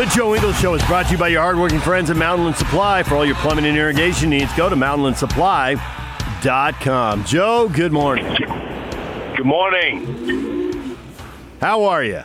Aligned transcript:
The 0.00 0.06
Joe 0.06 0.34
Ingles 0.34 0.58
Show 0.58 0.72
is 0.72 0.82
brought 0.86 1.04
to 1.08 1.12
you 1.12 1.18
by 1.18 1.28
your 1.28 1.42
hardworking 1.42 1.80
friends 1.80 2.08
at 2.08 2.16
Mountainland 2.16 2.56
Supply. 2.56 3.02
For 3.02 3.16
all 3.16 3.26
your 3.26 3.34
plumbing 3.34 3.66
and 3.66 3.76
irrigation 3.76 4.30
needs, 4.30 4.50
go 4.54 4.70
to 4.70 4.74
mountainlandsupply.com. 4.74 7.24
Joe, 7.26 7.68
good 7.68 7.92
morning. 7.92 8.24
Good 9.36 9.44
morning. 9.44 10.96
How 11.60 11.84
are 11.84 12.02
you? 12.02 12.22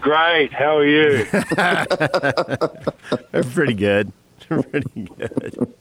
Great. 0.00 0.52
How 0.52 0.76
are 0.76 0.86
you? 0.86 1.26
I'm 3.32 3.50
pretty 3.50 3.74
good. 3.74 4.12
Pretty 4.38 5.08
good. 5.16 5.74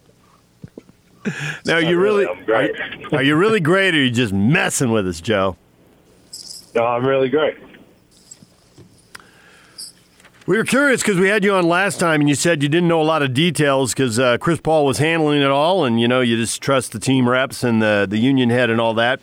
Now, 1.68 1.76
are 1.76 1.84
you 1.84 2.00
really 2.00 2.26
I'm 2.26 2.44
great. 2.46 2.72
are 3.14 3.22
you 3.22 3.36
really 3.36 3.60
great, 3.60 3.94
or 3.94 4.00
are 4.00 4.06
you 4.06 4.10
just 4.10 4.34
messing 4.34 4.92
with 4.92 5.08
us, 5.08 5.22
Joe? 5.22 5.56
No, 6.74 6.84
I'm 6.84 7.06
really 7.06 7.30
great. 7.30 7.69
We 10.50 10.58
were 10.58 10.64
curious 10.64 11.04
because 11.04 11.20
we 11.20 11.28
had 11.28 11.44
you 11.44 11.54
on 11.54 11.68
last 11.68 12.00
time, 12.00 12.22
and 12.22 12.28
you 12.28 12.34
said 12.34 12.64
you 12.64 12.70
didn't 12.70 12.88
know 12.88 13.00
a 13.00 13.04
lot 13.04 13.22
of 13.22 13.36
details 13.36 13.94
because 13.94 14.18
uh, 14.18 14.40
Chris 14.40 14.60
Paul 14.60 14.84
was 14.84 14.98
handling 14.98 15.44
it 15.44 15.52
all, 15.52 15.86
and 15.86 16.02
you 16.02 16.08
know 16.08 16.22
you 16.22 16.38
just 16.38 16.60
trust 16.60 16.92
the 16.92 16.98
team 16.98 17.30
reps 17.30 17.64
and 17.64 17.84
the 17.84 18.08
the 18.10 18.18
union 18.18 18.50
head 18.50 18.72
and 18.72 18.82
all 18.82 18.96
that. 18.96 19.22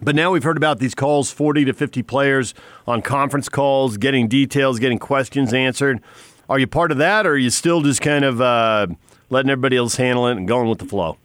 But 0.00 0.14
now 0.14 0.30
we've 0.30 0.42
heard 0.42 0.56
about 0.56 0.78
these 0.78 0.94
calls, 0.94 1.30
forty 1.30 1.66
to 1.66 1.74
fifty 1.74 2.02
players 2.02 2.54
on 2.86 3.02
conference 3.02 3.50
calls, 3.50 3.98
getting 3.98 4.28
details, 4.28 4.78
getting 4.78 4.98
questions 4.98 5.52
answered. 5.52 6.00
Are 6.48 6.58
you 6.58 6.66
part 6.66 6.90
of 6.90 6.96
that, 6.96 7.26
or 7.26 7.32
are 7.32 7.36
you 7.36 7.50
still 7.50 7.82
just 7.82 8.00
kind 8.00 8.24
of 8.24 8.40
uh, 8.40 8.86
letting 9.28 9.50
everybody 9.50 9.76
else 9.76 9.96
handle 9.96 10.26
it 10.26 10.38
and 10.38 10.48
going 10.48 10.70
with 10.70 10.78
the 10.78 10.86
flow? 10.86 11.18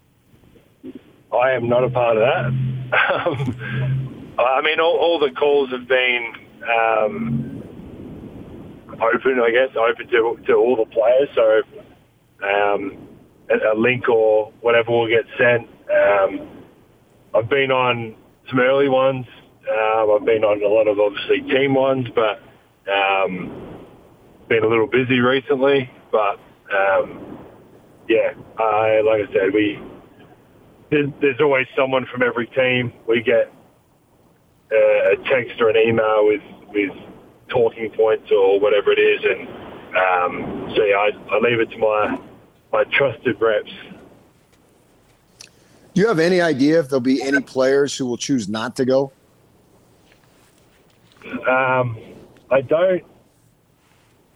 I 1.31 1.51
am 1.51 1.69
not 1.69 1.85
a 1.85 1.89
part 1.89 2.17
of 2.17 2.23
that. 2.23 2.91
I 4.39 4.61
mean, 4.61 4.81
all, 4.81 4.97
all 4.97 5.19
the 5.19 5.31
calls 5.31 5.69
have 5.69 5.87
been 5.87 6.33
um, 6.69 7.50
open, 9.01 9.39
I 9.43 9.51
guess, 9.51 9.75
open 9.75 10.07
to, 10.07 10.37
to 10.47 10.53
all 10.55 10.75
the 10.75 10.85
players. 10.91 11.29
So 11.35 11.61
um, 12.47 13.09
a, 13.49 13.73
a 13.73 13.75
link 13.77 14.07
or 14.09 14.51
whatever 14.61 14.91
will 14.91 15.07
get 15.07 15.25
sent. 15.37 15.67
Um, 15.91 16.65
I've 17.35 17.49
been 17.49 17.71
on 17.71 18.15
some 18.49 18.59
early 18.59 18.89
ones. 18.89 19.25
Um, 19.69 20.17
I've 20.17 20.25
been 20.25 20.43
on 20.43 20.61
a 20.63 20.67
lot 20.67 20.87
of 20.87 20.99
obviously 20.99 21.41
team 21.53 21.75
ones, 21.75 22.07
but 22.15 22.41
um, 22.91 23.85
been 24.49 24.63
a 24.63 24.67
little 24.67 24.87
busy 24.87 25.19
recently. 25.19 25.89
But 26.11 26.39
um, 26.73 27.39
yeah, 28.09 28.33
I, 28.57 29.01
like 29.01 29.29
I 29.29 29.33
said, 29.33 29.53
we 29.53 29.79
there's, 30.91 31.39
always 31.39 31.67
someone 31.75 32.05
from 32.11 32.21
every 32.21 32.47
team. 32.47 32.91
We 33.07 33.23
get 33.23 33.51
uh, 34.71 35.13
a 35.13 35.15
text 35.29 35.61
or 35.61 35.69
an 35.69 35.77
email 35.77 36.27
with 36.27 36.41
with 36.69 36.91
talking 37.51 37.91
points 37.91 38.31
or 38.31 38.59
whatever 38.59 38.91
it 38.91 38.99
is, 38.99 39.21
and 39.23 39.47
um, 39.95 40.73
so 40.75 40.83
yeah, 40.83 40.95
I, 40.95 41.35
I 41.35 41.39
leave 41.39 41.59
it 41.59 41.69
to 41.71 41.77
my 41.77 42.19
my 42.71 42.83
trusted 42.85 43.39
reps. 43.39 43.71
Do 45.93 46.01
you 46.01 46.07
have 46.07 46.19
any 46.19 46.39
idea 46.39 46.79
if 46.79 46.87
there'll 46.87 47.01
be 47.01 47.21
any 47.21 47.41
players 47.41 47.97
who 47.97 48.05
will 48.05 48.17
choose 48.17 48.47
not 48.47 48.77
to 48.77 48.85
go? 48.85 49.11
Um, 51.25 51.97
I 52.49 52.61
don't. 52.61 53.03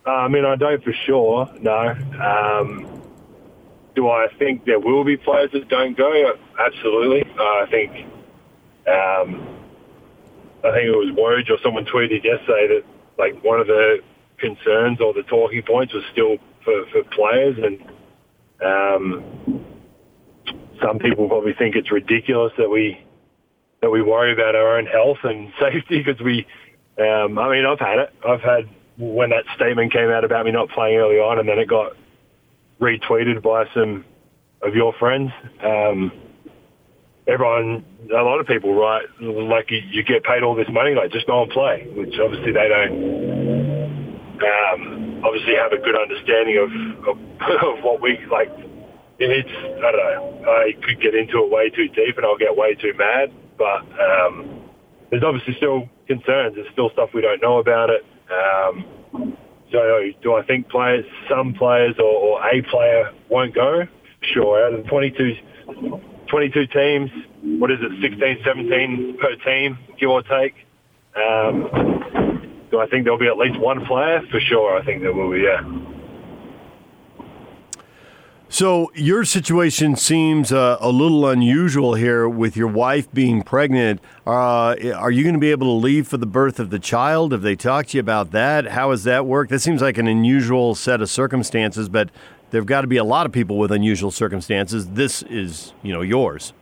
uh, 0.06 0.10
I 0.10 0.28
mean, 0.28 0.46
I 0.46 0.56
don't 0.56 0.84
for 0.84 0.94
sure. 1.06 1.50
No. 1.62 1.96
Um, 2.22 3.02
do 3.96 4.10
I 4.10 4.28
think 4.38 4.66
there 4.66 4.80
will 4.80 5.06
be 5.06 5.16
players 5.16 5.52
that 5.54 5.70
don't 5.70 5.98
go? 5.98 6.34
Absolutely. 6.60 7.24
Uh, 7.38 7.44
I 7.44 7.68
think. 7.72 7.92
Um, 8.88 9.48
I 10.64 10.72
think 10.72 10.88
it 10.88 10.98
was 10.98 11.10
Woj 11.16 11.50
or 11.50 11.62
someone 11.64 11.86
tweeted 11.86 12.24
yesterday 12.24 12.68
that 12.68 12.84
like 13.18 13.44
one 13.44 13.60
of 13.60 13.68
the 13.68 13.98
concerns 14.38 15.00
or 15.02 15.14
the 15.14 15.24
talking 15.24 15.62
points 15.64 15.94
was 15.94 16.04
still 16.12 16.38
for, 16.64 16.86
for 16.92 17.04
players, 17.16 17.58
and 17.58 17.82
um, 18.64 19.66
some 20.84 21.00
people 21.00 21.28
probably 21.28 21.54
think 21.54 21.76
it's 21.76 21.92
ridiculous 21.92 22.52
that 22.58 22.70
we 22.70 23.02
that 23.82 23.90
we 23.90 24.02
worry 24.02 24.34
about 24.34 24.56
our 24.56 24.78
own 24.78 24.86
health 24.86 25.18
and 25.24 25.52
safety 25.60 26.04
because 26.04 26.22
we. 26.22 26.46
Um, 26.98 27.38
I 27.38 27.52
mean, 27.52 27.66
I've 27.66 27.80
had 27.80 28.00
it. 28.00 28.14
I've 28.26 28.42
had 28.42 28.70
when 28.98 29.30
that 29.32 29.44
statement 29.56 29.92
came 29.92 30.10
out 30.10 30.24
about 30.24 30.46
me 30.46 30.52
not 30.52 30.70
playing 30.70 30.98
early 30.98 31.18
on, 31.18 31.40
and 31.40 31.48
then 31.48 31.60
it 31.60 31.68
got 31.68 31.92
retweeted 32.80 33.42
by 33.44 33.66
some 33.74 34.06
of 34.62 34.76
your 34.76 34.94
friends. 34.94 35.32
Um, 35.62 36.12
everyone, 37.28 37.86
a 38.12 38.24
lot 38.24 38.40
of 38.40 38.48
people 38.48 38.74
write 38.74 39.06
like 39.20 39.72
you, 39.72 39.82
you 39.92 40.04
get 40.04 40.24
paid 40.24 40.44
all 40.44 40.56
this 40.56 40.70
money, 40.72 40.94
like 40.96 41.12
just 41.12 41.28
go 41.28 41.44
and 41.44 41.52
play, 41.52 41.88
which 41.96 42.14
obviously 42.22 42.52
they 42.52 42.68
don't. 42.68 43.96
Um, 44.36 45.22
obviously, 45.24 45.56
have 45.56 45.72
a 45.72 45.78
good 45.78 45.98
understanding 45.98 46.58
of, 46.58 46.70
of 47.08 47.18
of 47.78 47.84
what 47.84 48.02
we 48.02 48.20
like. 48.32 48.52
It's 49.18 49.50
I 49.50 49.92
don't 49.92 50.44
know. 50.44 50.52
I 50.52 50.74
could 50.86 51.02
get 51.02 51.16
into 51.16 51.40
it 51.40 51.52
way 51.52 51.70
too 51.70 51.88
deep, 51.88 52.18
and 52.18 52.26
I'll 52.26 52.38
get 52.38 52.56
way 52.56 52.76
too 52.76 52.94
mad. 52.98 53.32
But 53.58 53.88
um, 53.96 54.62
there's 55.10 55.24
obviously 55.24 55.56
still 55.56 55.90
concerns. 56.08 56.56
There's 56.56 56.68
still 56.74 56.90
stuff 56.92 57.10
we 57.14 57.22
don't 57.22 57.42
know 57.42 57.60
about 57.60 57.90
it. 57.90 58.06
Um, 58.30 59.38
so 59.72 60.12
do 60.22 60.34
I 60.36 60.44
think 60.46 60.70
players, 60.70 61.06
some 61.30 61.54
players 61.54 61.96
or, 61.98 62.06
or 62.06 62.48
a 62.48 62.62
player 62.70 63.12
won't 63.30 63.56
go? 63.56 63.84
Sure. 64.34 64.66
Out 64.66 64.74
of 64.74 64.84
the 64.84 64.90
22, 64.90 65.36
22 66.28 66.68
teams, 66.68 67.12
what 67.60 67.72
is 67.72 67.80
it, 67.82 68.02
16, 68.02 68.38
17 68.44 69.18
per 69.20 69.36
team, 69.46 69.78
give 70.00 70.10
or 70.10 70.24
take? 70.24 70.56
Um, 71.16 71.70
do 72.72 72.80
I 72.80 72.88
think 72.88 73.06
there'll 73.06 73.20
be 73.20 73.28
at 73.28 73.38
least 73.38 73.60
one 73.60 73.86
player? 73.86 74.22
For 74.32 74.40
sure, 74.40 74.78
I 74.78 74.84
think 74.84 75.02
there 75.02 75.14
will 75.14 75.32
be, 75.32 75.40
yeah. 75.40 75.62
So 78.56 78.90
your 78.96 79.26
situation 79.26 79.98
seems 79.98 80.54
uh, 80.54 80.78
a 80.80 80.90
little 80.90 81.28
unusual 81.28 81.96
here 81.96 82.30
with 82.30 82.56
your 82.56 82.70
wife 82.70 83.12
being 83.12 83.42
pregnant. 83.42 84.00
Uh, 84.26 84.78
are 84.96 85.12
you 85.12 85.24
going 85.24 85.34
to 85.34 85.42
be 85.42 85.52
able 85.52 85.68
to 85.68 85.86
leave 85.86 86.08
for 86.08 86.16
the 86.16 86.26
birth 86.26 86.58
of 86.58 86.70
the 86.70 86.80
child? 86.80 87.34
Have 87.34 87.42
they 87.42 87.58
talked 87.58 87.90
to 87.90 87.98
you 87.98 88.00
about 88.00 88.32
that? 88.32 88.68
How 88.68 88.92
does 88.92 89.04
that 89.04 89.26
work? 89.26 89.50
That 89.50 89.60
seems 89.60 89.82
like 89.82 89.98
an 89.98 90.08
unusual 90.08 90.74
set 90.74 91.02
of 91.02 91.10
circumstances, 91.10 91.90
but 91.90 92.12
there've 92.52 92.66
got 92.66 92.80
to 92.80 92.88
be 92.88 92.96
a 92.96 93.04
lot 93.04 93.26
of 93.26 93.34
people 93.34 93.58
with 93.58 93.74
unusual 93.74 94.10
circumstances. 94.10 94.88
This 94.88 95.22
is, 95.24 95.74
you 95.84 95.92
know, 95.92 96.00
yours. 96.00 96.54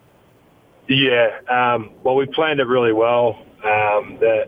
Yeah. 0.87 1.41
Um, 1.47 1.91
well, 2.01 2.15
we 2.15 2.25
planned 2.25 2.59
it 2.59 2.65
really 2.65 2.93
well. 2.93 3.37
Um, 3.63 4.17
that 4.19 4.47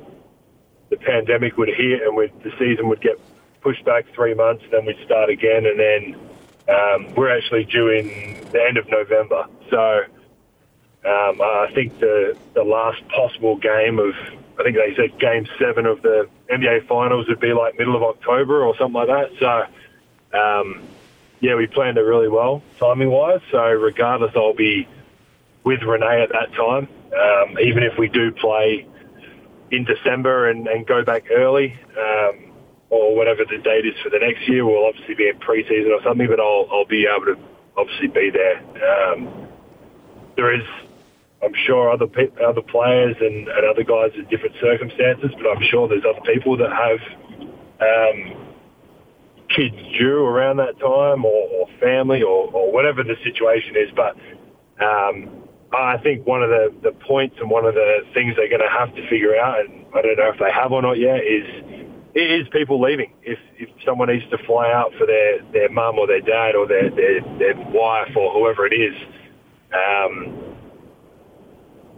the 0.89 0.97
pandemic 0.97 1.57
would 1.57 1.69
hit 1.69 2.01
and 2.01 2.17
the 2.41 2.51
season 2.57 2.89
would 2.89 3.01
get 3.01 3.22
pushed 3.61 3.85
back 3.85 4.05
three 4.16 4.34
months, 4.34 4.63
and 4.63 4.73
then 4.73 4.85
we'd 4.88 4.97
start 5.05 5.29
again, 5.29 5.67
and 5.67 5.79
then 5.79 6.25
um, 6.70 7.14
we're 7.16 7.36
actually 7.36 7.66
due 7.66 7.90
in 7.90 8.50
the 8.52 8.62
end 8.62 8.78
of 8.78 8.90
November. 8.90 9.46
So 9.70 10.03
um, 11.06 11.42
I 11.42 11.72
think 11.74 12.00
the 12.00 12.38
the 12.53 12.64
last 12.64 13.08
possible 13.09 13.58
game 13.58 14.00
of 14.00 14.14
I 14.59 14.64
think 14.64 14.76
they 14.76 14.96
said 14.96 15.20
game 15.20 15.47
seven 15.59 15.85
of 15.85 16.02
the 16.02 16.29
NBA 16.52 16.88
Finals 16.88 17.28
would 17.28 17.40
be 17.40 17.53
like 17.53 17.78
middle 17.78 17.96
of 17.96 18.03
October 18.03 18.64
or 18.64 18.76
something 18.78 18.94
like 18.94 19.08
that. 19.08 19.29
So 19.40 20.38
um, 20.38 20.88
yeah, 21.40 21.56
we 21.56 21.67
planned 21.67 21.97
it 21.97 22.02
really 22.02 22.29
well 22.29 22.64
timing 22.79 23.11
wise. 23.11 23.41
So 23.52 23.64
regardless, 23.64 24.32
I'll 24.35 24.53
be 24.53 24.88
with 25.64 25.82
Renee 25.82 26.23
at 26.23 26.29
that 26.29 26.53
time. 26.53 26.88
Um, 27.14 27.58
even 27.59 27.84
if 27.84 27.97
we 27.97 28.09
do 28.09 28.32
play 28.32 28.85
in 29.72 29.84
December 29.85 30.50
and, 30.50 30.68
and 30.68 30.85
go 30.85 31.03
back 31.03 31.26
early. 31.32 31.78
Um, 31.97 32.52
or 32.90 33.16
whatever 33.16 33.43
the 33.49 33.58
date 33.58 33.85
is 33.85 33.96
for 34.03 34.09
the 34.09 34.20
next 34.20 34.47
year. 34.47 34.66
We'll 34.66 34.85
obviously 34.85 35.16
be 35.16 35.29
in 35.29 35.40
preseason 35.40 35.91
or 35.91 36.02
something, 36.03 36.28
but 36.28 36.40
I'll 36.40 36.67
I'll 36.72 36.87
be 36.87 37.05
able 37.05 37.34
to 37.34 37.37
obviously 37.78 38.08
be 38.08 38.32
there. 38.32 38.61
Um, 38.79 39.47
there 40.35 40.53
is, 40.53 40.64
I'm 41.43 41.53
sure, 41.66 41.90
other 41.90 42.08
pe- 42.08 42.35
other 42.43 42.61
players 42.61 43.16
and, 43.20 43.47
and 43.47 43.66
other 43.70 43.84
guys 43.84 44.11
in 44.16 44.26
different 44.29 44.55
circumstances, 44.61 45.32
but 45.37 45.49
I'm 45.49 45.64
sure 45.70 45.87
there's 45.87 46.03
other 46.08 46.23
people 46.34 46.58
that 46.58 46.72
have 46.72 46.99
um, 47.79 48.55
kids 49.55 49.76
due 49.97 50.23
around 50.23 50.58
that 50.58 50.79
time, 50.79 51.26
or, 51.26 51.47
or 51.49 51.67
family, 51.79 52.22
or, 52.22 52.52
or 52.52 52.72
whatever 52.72 53.03
the 53.03 53.16
situation 53.23 53.76
is. 53.76 53.90
But 53.96 54.16
um, 54.84 55.43
I 55.73 55.97
think 56.03 56.26
one 56.26 56.43
of 56.43 56.49
the, 56.49 56.73
the 56.84 56.91
points 57.05 57.35
and 57.40 57.49
one 57.49 57.66
of 57.66 57.73
the 57.73 57.99
things 58.14 58.35
they're 58.35 58.49
going 58.49 58.61
to 58.61 58.78
have 58.78 58.93
to 58.96 59.09
figure 59.09 59.35
out, 59.35 59.59
and 59.59 59.85
I 59.96 60.02
don't 60.02 60.17
know 60.17 60.32
if 60.32 60.40
they 60.40 60.52
have 60.52 60.72
or 60.72 60.82
not 60.82 60.97
yet, 60.99 61.20
is 61.23 61.46
it 62.16 62.41
is 62.41 62.47
people 62.50 62.82
leaving. 62.82 63.12
If 63.22 63.38
if 63.59 63.70
someone 63.85 64.08
needs 64.08 64.28
to 64.32 64.38
fly 64.47 64.72
out 64.72 64.94
for 64.97 65.06
their 65.06 65.44
their 65.52 65.70
mum 65.70 66.00
or 66.00 66.08
their 66.08 66.22
dad 66.22 66.56
or 66.56 66.66
their 66.66 66.90
their, 66.90 67.22
their 67.38 67.56
wife 67.70 68.16
or 68.16 68.32
whoever 68.32 68.66
it 68.66 68.73
is, 68.73 68.96
um, 69.76 70.56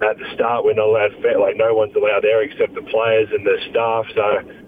at 0.02 0.18
the 0.18 0.26
start 0.34 0.66
we're 0.66 0.74
not 0.74 0.90
allowed 0.90 1.14
like 1.40 1.56
no 1.56 1.74
one's 1.74 1.96
allowed 1.96 2.24
there 2.24 2.42
except 2.42 2.74
the 2.74 2.82
players 2.82 3.30
and 3.32 3.46
the 3.46 3.58
staff. 3.70 4.06
So 4.16 4.68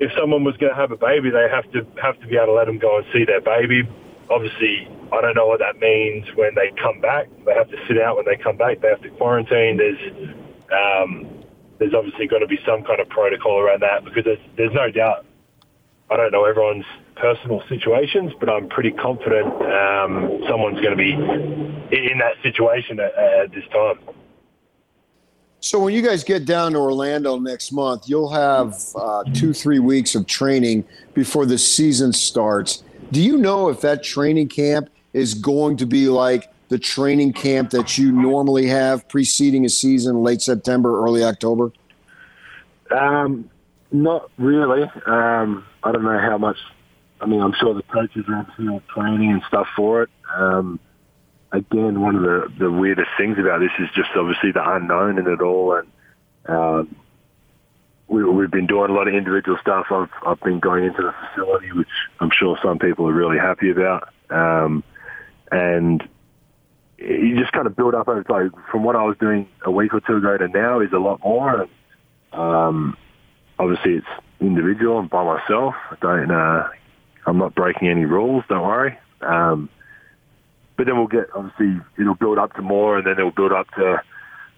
if 0.00 0.10
someone 0.18 0.42
was 0.42 0.56
going 0.58 0.74
to 0.74 0.76
have 0.76 0.90
a 0.90 0.96
baby, 0.96 1.30
they 1.30 1.46
have 1.48 1.70
to 1.72 1.86
have 2.02 2.18
to 2.20 2.26
be 2.26 2.36
able 2.36 2.46
to 2.46 2.52
let 2.52 2.66
them 2.66 2.78
go 2.78 2.98
and 2.98 3.06
see 3.12 3.24
their 3.24 3.40
baby. 3.40 3.88
Obviously, 4.28 4.90
I 5.12 5.20
don't 5.20 5.36
know 5.36 5.46
what 5.46 5.60
that 5.60 5.78
means 5.78 6.26
when 6.34 6.56
they 6.56 6.74
come 6.82 7.00
back. 7.00 7.28
They 7.46 7.54
have 7.54 7.70
to 7.70 7.78
sit 7.86 8.02
out 8.02 8.16
when 8.16 8.26
they 8.26 8.36
come 8.36 8.56
back. 8.56 8.80
They 8.82 8.88
have 8.88 9.02
to 9.02 9.10
quarantine. 9.10 9.78
There's 9.78 10.34
um, 10.74 11.35
there's 11.78 11.94
obviously 11.94 12.26
got 12.26 12.38
to 12.38 12.46
be 12.46 12.58
some 12.66 12.82
kind 12.82 13.00
of 13.00 13.08
protocol 13.08 13.58
around 13.58 13.82
that 13.82 14.04
because 14.04 14.24
there's, 14.24 14.38
there's 14.56 14.72
no 14.72 14.90
doubt. 14.90 15.24
I 16.10 16.16
don't 16.16 16.30
know 16.30 16.44
everyone's 16.44 16.84
personal 17.16 17.62
situations, 17.68 18.32
but 18.38 18.48
I'm 18.48 18.68
pretty 18.68 18.92
confident 18.92 19.46
um, 19.46 20.40
someone's 20.48 20.80
going 20.80 20.90
to 20.90 20.96
be 20.96 21.12
in 21.12 22.18
that 22.18 22.34
situation 22.42 23.00
at, 23.00 23.14
at 23.14 23.52
this 23.52 23.64
time. 23.72 23.98
So 25.60 25.80
when 25.80 25.94
you 25.94 26.02
guys 26.02 26.22
get 26.22 26.44
down 26.44 26.72
to 26.72 26.78
Orlando 26.78 27.38
next 27.38 27.72
month, 27.72 28.08
you'll 28.08 28.30
have 28.30 28.80
uh, 28.94 29.24
two, 29.34 29.52
three 29.52 29.80
weeks 29.80 30.14
of 30.14 30.26
training 30.26 30.84
before 31.12 31.44
the 31.44 31.58
season 31.58 32.12
starts. 32.12 32.84
Do 33.10 33.20
you 33.20 33.36
know 33.36 33.68
if 33.68 33.80
that 33.80 34.04
training 34.04 34.48
camp 34.48 34.90
is 35.12 35.34
going 35.34 35.78
to 35.78 35.86
be 35.86 36.08
like 36.08 36.52
the 36.68 36.78
training 36.78 37.32
camp 37.32 37.70
that 37.70 37.96
you 37.96 38.10
normally 38.12 38.66
have 38.66 39.08
preceding 39.08 39.64
a 39.64 39.68
season, 39.68 40.22
late 40.22 40.42
September, 40.42 41.04
early 41.04 41.22
October? 41.22 41.72
Um, 42.90 43.50
not 43.92 44.30
really. 44.36 44.82
Um, 45.06 45.64
I 45.82 45.92
don't 45.92 46.02
know 46.02 46.18
how 46.18 46.38
much. 46.38 46.56
I 47.20 47.26
mean, 47.26 47.40
I'm 47.40 47.54
sure 47.58 47.74
the 47.74 47.82
coaches 47.82 48.24
are 48.28 48.38
obviously 48.38 48.80
training 48.94 49.32
and 49.32 49.42
stuff 49.48 49.68
for 49.74 50.02
it. 50.02 50.10
Um, 50.34 50.78
again, 51.52 52.00
one 52.00 52.16
of 52.16 52.22
the, 52.22 52.52
the 52.58 52.70
weirdest 52.70 53.08
things 53.16 53.38
about 53.38 53.60
this 53.60 53.70
is 53.78 53.88
just 53.94 54.10
obviously 54.16 54.52
the 54.52 54.62
unknown 54.62 55.18
in 55.18 55.26
it 55.26 55.40
all. 55.40 55.74
And 55.74 55.88
um, 56.46 56.96
we, 58.08 58.24
we've 58.24 58.50
been 58.50 58.66
doing 58.66 58.90
a 58.90 58.94
lot 58.94 59.08
of 59.08 59.14
individual 59.14 59.56
stuff. 59.60 59.86
I've, 59.90 60.10
I've 60.26 60.40
been 60.40 60.60
going 60.60 60.84
into 60.84 61.02
the 61.02 61.14
facility, 61.28 61.72
which 61.72 61.88
I'm 62.20 62.30
sure 62.30 62.58
some 62.62 62.78
people 62.78 63.08
are 63.08 63.14
really 63.14 63.38
happy 63.38 63.70
about. 63.70 64.10
Um, 64.28 64.84
and 65.50 66.06
you 66.98 67.38
just 67.38 67.52
kind 67.52 67.66
of 67.66 67.76
build 67.76 67.94
up 67.94 68.08
over 68.08 68.24
like 68.28 68.52
from 68.70 68.84
what 68.84 68.96
I 68.96 69.02
was 69.02 69.16
doing 69.20 69.48
a 69.64 69.70
week 69.70 69.92
or 69.92 70.00
two 70.00 70.16
ago 70.16 70.36
to 70.38 70.48
now 70.48 70.80
is 70.80 70.92
a 70.92 70.98
lot 70.98 71.20
more. 71.22 71.62
And, 71.62 71.70
um, 72.32 72.96
obviously, 73.58 73.94
it's 73.94 74.06
individual 74.40 74.98
and 74.98 75.10
by 75.10 75.24
myself. 75.24 75.74
I 75.90 75.96
don't. 76.00 76.30
Uh, 76.30 76.68
I'm 77.26 77.38
not 77.38 77.54
breaking 77.54 77.88
any 77.88 78.04
rules. 78.04 78.44
Don't 78.48 78.66
worry. 78.66 78.98
Um, 79.20 79.68
but 80.76 80.86
then 80.86 80.96
we'll 80.96 81.06
get 81.06 81.26
obviously 81.34 81.80
it'll 81.98 82.14
build 82.14 82.38
up 82.38 82.54
to 82.54 82.62
more, 82.62 82.98
and 82.98 83.06
then 83.06 83.14
it'll 83.18 83.30
build 83.30 83.52
up 83.52 83.66
to 83.76 84.00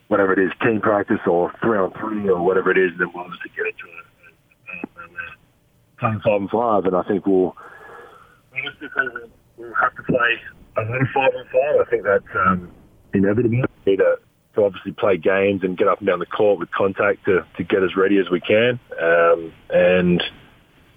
whatever 0.08 0.32
it 0.32 0.38
is, 0.38 0.52
team 0.62 0.80
practice 0.80 1.20
or 1.26 1.52
three 1.60 1.78
on 1.78 1.92
three 1.92 2.28
or 2.28 2.42
whatever 2.42 2.70
it 2.70 2.78
is. 2.78 2.92
And 2.92 3.00
then 3.00 3.08
we'll 3.14 3.24
obviously 3.24 3.50
get 3.56 3.66
into 3.66 3.86
it. 3.86 4.04
Five 6.00 6.20
and 6.24 6.50
five, 6.50 6.84
and 6.84 6.94
I 6.94 7.02
think 7.02 7.26
we'll 7.26 7.56
we'll 9.56 9.74
have 9.74 9.94
to 9.96 10.02
play 10.04 10.40
a 10.86 10.90
little 10.90 11.06
five 11.14 11.32
and 11.34 11.48
five. 11.48 11.86
I 11.86 11.90
think 11.90 12.02
that's 12.04 12.36
um, 12.46 12.70
inevitable. 13.14 13.50
We 13.84 13.92
need 13.92 13.96
to, 13.98 14.18
to 14.54 14.64
obviously 14.64 14.92
play 14.92 15.16
games 15.16 15.62
and 15.62 15.76
get 15.76 15.88
up 15.88 15.98
and 15.98 16.06
down 16.06 16.18
the 16.18 16.26
court 16.26 16.58
with 16.58 16.70
contact 16.70 17.24
to, 17.26 17.44
to 17.56 17.64
get 17.64 17.82
as 17.82 17.96
ready 17.96 18.18
as 18.18 18.30
we 18.30 18.40
can, 18.40 18.78
um, 19.00 19.52
and 19.70 20.22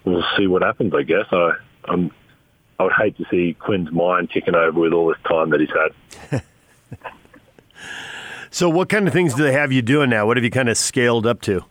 we'll 0.06 0.24
see 0.38 0.48
what 0.48 0.62
happens. 0.62 0.94
I 0.96 1.04
guess 1.04 1.26
I 1.32 1.52
I'm 1.86 2.12
I 2.82 2.84
would 2.86 2.94
hate 2.94 3.16
to 3.18 3.26
see 3.30 3.56
Quinn's 3.60 3.92
mind 3.92 4.32
ticking 4.32 4.56
over 4.56 4.80
with 4.80 4.92
all 4.92 5.08
this 5.08 5.22
time 5.28 5.52
that 5.52 5.60
he's 5.60 5.70
had. 6.32 6.44
so, 8.50 8.68
what 8.70 8.90
kind 8.90 9.08
of 9.08 9.14
things 9.14 9.36
do 9.36 9.44
they 9.44 9.52
have 9.52 9.72
you 9.72 9.84
doing 9.84 10.10
now? 10.10 10.26
What 10.26 10.38
have 10.38 10.44
you 10.44 10.50
kind 10.50 10.68
of 10.68 10.78
scaled 10.80 11.28
up 11.28 11.42
to? 11.42 11.64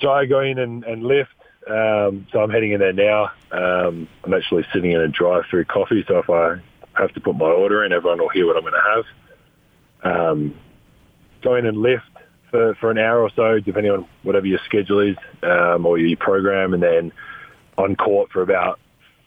So 0.00 0.10
I 0.10 0.26
go 0.26 0.38
in 0.38 0.58
and, 0.60 0.84
and 0.84 1.02
lift. 1.02 1.30
Um, 1.68 2.28
so 2.32 2.40
I'm 2.40 2.50
heading 2.50 2.72
in 2.72 2.80
there 2.80 2.92
now. 2.92 3.32
Um, 3.50 4.08
I'm 4.22 4.34
actually 4.34 4.64
sitting 4.72 4.92
in 4.92 5.00
a 5.00 5.08
drive-through 5.08 5.64
coffee. 5.64 6.04
So 6.06 6.18
if 6.18 6.30
I 6.30 6.60
have 6.94 7.12
to 7.14 7.20
put 7.20 7.36
my 7.36 7.46
order 7.46 7.84
in, 7.84 7.92
everyone 7.92 8.18
will 8.18 8.28
hear 8.28 8.46
what 8.46 8.56
I'm 8.56 8.62
going 8.62 8.74
to 8.74 9.02
have. 10.02 10.26
Um, 10.30 10.54
go 11.42 11.54
in 11.54 11.66
and 11.66 11.76
lift 11.76 12.04
for, 12.50 12.74
for 12.76 12.90
an 12.90 12.98
hour 12.98 13.20
or 13.22 13.30
so, 13.34 13.60
depending 13.60 13.92
on 13.92 14.06
whatever 14.22 14.46
your 14.46 14.60
schedule 14.66 15.00
is 15.00 15.16
um, 15.42 15.86
or 15.86 15.98
your 15.98 16.16
program, 16.16 16.74
and 16.74 16.82
then 16.82 17.12
on 17.78 17.96
court 17.96 18.30
for 18.30 18.42
about 18.42 18.78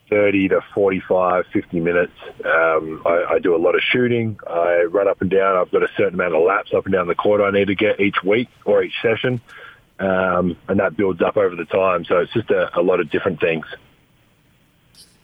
30 0.10 0.50
to 0.50 0.62
45, 0.74 1.46
50 1.52 1.80
minutes. 1.80 2.14
Um, 2.44 3.02
I, 3.06 3.26
I, 3.32 3.40
do 3.40 3.56
a 3.56 3.58
lot 3.58 3.76
of 3.76 3.82
shooting. 3.82 4.38
I 4.48 4.84
run 4.84 5.08
up 5.08 5.22
and 5.22 5.32
down. 5.32 5.58
I've 5.58 5.72
got 5.72 5.84
a 5.84 5.90
certain 5.98 6.14
amount 6.14 6.36
of 6.36 6.44
laps 6.44 6.72
up 6.76 6.86
and 6.86 6.94
down 6.94 7.08
the 7.08 7.16
court 7.16 7.42
I 7.42 7.50
need 7.50 7.68
to 7.68 7.76
get 7.76 8.00
each 8.00 8.18
week 8.24 8.50
or 8.66 8.84
each 8.84 8.94
session. 9.02 9.42
Um, 10.00 10.58
and 10.68 10.80
that 10.80 10.96
builds 10.96 11.22
up 11.22 11.38
over 11.38 11.56
the 11.56 11.66
time. 11.66 12.06
So 12.06 12.20
it's 12.20 12.34
just 12.34 12.52
a, 12.52 12.78
a 12.78 12.82
lot 12.82 13.00
of 13.00 13.10
different 13.10 13.40
things. 13.40 13.66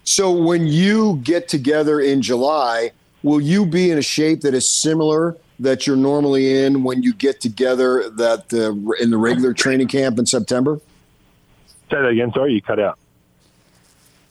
So 0.03 0.31
when 0.31 0.67
you 0.67 1.19
get 1.23 1.47
together 1.47 1.99
in 1.99 2.21
July, 2.21 2.91
will 3.23 3.41
you 3.41 3.65
be 3.65 3.91
in 3.91 3.97
a 3.97 4.01
shape 4.01 4.41
that 4.41 4.53
is 4.53 4.67
similar 4.69 5.37
that 5.59 5.85
you're 5.85 5.95
normally 5.95 6.63
in 6.63 6.83
when 6.83 7.03
you 7.03 7.13
get 7.13 7.39
together 7.39 8.09
that 8.09 8.51
in 8.99 9.11
the 9.11 9.17
regular 9.17 9.53
training 9.53 9.87
camp 9.87 10.17
in 10.17 10.25
September? 10.25 10.79
Say 11.89 11.97
that 11.97 12.07
again. 12.07 12.31
Sorry, 12.33 12.53
you 12.53 12.61
cut 12.61 12.79
out 12.79 12.97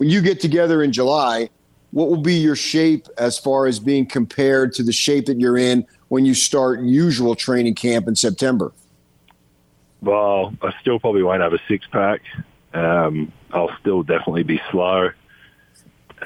when 0.00 0.08
you 0.08 0.22
get 0.22 0.40
together 0.40 0.82
in 0.82 0.93
July, 0.93 1.50
what 1.90 2.08
will 2.08 2.23
be 2.23 2.32
your 2.32 2.56
shape 2.56 3.06
as 3.19 3.38
far 3.38 3.66
as 3.66 3.78
being 3.78 4.06
compared 4.06 4.73
to 4.73 4.82
the 4.82 4.93
shape 4.93 5.26
that 5.26 5.38
you're 5.38 5.58
in 5.58 5.87
when 6.08 6.25
you 6.25 6.32
start 6.32 6.81
usual 6.81 7.34
training 7.34 7.75
camp 7.75 8.08
in 8.08 8.16
September? 8.16 8.73
Well, 10.00 10.55
I 10.62 10.73
still 10.81 10.99
probably 10.99 11.23
won't 11.23 11.43
have 11.43 11.52
a 11.52 11.58
six 11.69 11.87
pack. 11.93 12.23
Um, 12.73 13.31
I'll 13.52 13.76
still 13.78 14.02
definitely 14.02 14.43
be 14.43 14.58
slow. 14.70 15.11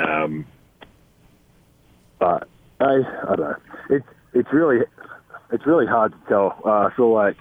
Um, 0.01 0.47
but 2.19 2.49
I, 2.81 3.03
I 3.23 3.37
don't 3.37 3.41
know. 3.41 3.57
It's 3.91 4.07
it's 4.33 4.53
really 4.53 4.85
it's 5.51 5.67
really 5.67 5.87
hard 5.87 6.13
to 6.13 6.19
tell. 6.29 6.61
Uh, 6.65 6.89
I 6.89 6.93
feel 6.95 7.13
like 7.13 7.37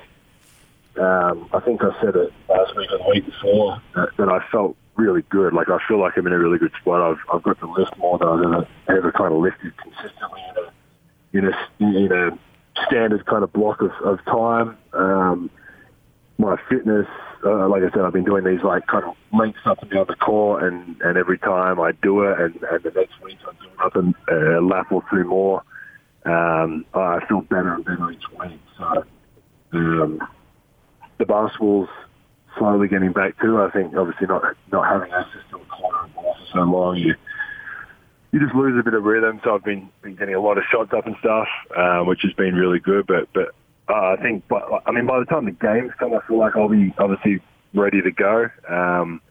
um, 0.99 1.49
I 1.53 1.59
think 1.59 1.81
I 1.83 1.99
said 2.01 2.15
it 2.15 2.31
last 2.49 2.75
week 2.75 2.91
or 2.91 2.97
the 2.99 3.09
week 3.09 3.25
before 3.25 3.81
that, 3.95 4.09
that 4.17 4.29
I 4.29 4.39
felt 4.51 4.75
really 4.95 5.23
good. 5.29 5.53
Like 5.53 5.69
I 5.69 5.79
feel 5.87 5.99
like 5.99 6.13
I'm 6.17 6.27
in 6.27 6.33
a 6.33 6.39
really 6.39 6.59
good 6.59 6.73
spot. 6.79 7.01
I've 7.01 7.35
I've 7.35 7.43
got 7.43 7.59
to 7.59 7.71
lift 7.71 7.97
more 7.97 8.17
than 8.17 8.27
I've 8.27 8.45
ever, 8.45 8.67
ever 8.89 9.11
kind 9.11 9.33
of 9.33 9.39
lifted 9.39 9.73
consistently 9.77 10.41
in 11.33 11.47
a 11.47 11.49
in 11.49 11.53
a 11.53 12.05
in 12.05 12.11
a 12.11 12.85
standard 12.85 13.25
kind 13.25 13.43
of 13.43 13.51
block 13.53 13.81
of, 13.81 13.91
of 14.03 14.23
time. 14.25 14.77
Um, 14.93 15.49
my 16.37 16.57
fitness, 16.69 17.07
uh, 17.45 17.67
like 17.67 17.83
I 17.83 17.89
said, 17.91 18.01
I've 18.01 18.13
been 18.13 18.23
doing 18.23 18.43
these 18.43 18.63
like 18.63 18.87
kind 18.87 19.05
of 19.05 19.15
lengths 19.37 19.59
up 19.65 19.81
and 19.81 19.91
down 19.91 20.05
the 20.07 20.15
court, 20.15 20.63
and 20.63 20.99
and 21.01 21.17
every 21.17 21.37
time 21.39 21.79
I 21.79 21.91
do 21.91 22.23
it, 22.23 22.39
and, 22.39 22.55
and 22.55 22.83
the 22.83 22.91
next 22.95 23.21
week 23.21 23.37
I 23.47 23.51
do 23.63 23.69
it 23.69 23.85
up 23.85 23.95
and 23.95 24.15
uh, 24.31 24.61
lap 24.61 24.91
or 24.91 25.03
two 25.11 25.23
more. 25.23 25.63
Um, 26.25 26.85
I 26.93 27.19
feel 27.27 27.41
better 27.41 27.73
and 27.73 27.83
better 27.83 28.11
each 28.11 28.23
week. 28.39 28.59
So 28.77 29.05
um, 29.73 30.19
the 31.17 31.25
basketball's 31.25 31.89
slowly 32.57 32.87
getting 32.87 33.11
back 33.11 33.39
to. 33.41 33.61
I 33.61 33.71
think 33.71 33.95
obviously 33.95 34.27
not 34.27 34.43
not 34.71 34.87
having 34.87 35.11
access 35.11 35.41
to 35.51 35.57
a 35.57 35.65
corner 35.65 36.09
for 36.15 36.35
so 36.53 36.59
long, 36.59 36.97
you 36.97 37.15
you 38.31 38.39
just 38.39 38.55
lose 38.55 38.79
a 38.79 38.83
bit 38.83 38.93
of 38.93 39.03
rhythm. 39.03 39.41
So 39.43 39.55
I've 39.55 39.63
been 39.63 39.89
been 40.01 40.15
getting 40.15 40.35
a 40.35 40.41
lot 40.41 40.57
of 40.57 40.63
shots 40.71 40.91
up 40.95 41.05
and 41.05 41.15
stuff, 41.19 41.47
um, 41.77 42.07
which 42.07 42.21
has 42.23 42.33
been 42.33 42.55
really 42.55 42.79
good. 42.79 43.05
But 43.05 43.29
but 43.33 43.53
uh, 43.89 44.15
I 44.17 44.21
think, 44.21 44.43
but 44.47 44.63
I 44.85 44.91
mean, 44.91 45.05
by 45.05 45.19
the 45.19 45.25
time 45.25 45.45
the 45.45 45.51
games 45.51 45.91
come, 45.99 46.13
I 46.13 46.19
feel 46.27 46.39
like 46.39 46.55
I'll 46.55 46.69
be 46.69 46.93
obviously 46.97 47.41
ready 47.73 48.01
to 48.01 48.11
go. 48.11 48.49
Um, 48.69 49.21